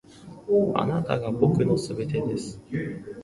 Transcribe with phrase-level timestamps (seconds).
[0.73, 2.59] あなたが僕の全てです．